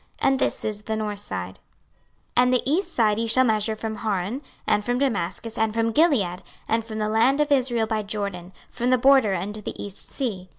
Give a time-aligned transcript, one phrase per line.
[0.19, 1.59] And this is the north side.
[2.35, 5.91] 26:047:018 And the east side ye shall measure from Hauran, and from Damascus, and from
[5.91, 10.07] Gilead, and from the land of Israel by Jordan, from the border unto the east
[10.09, 10.49] sea.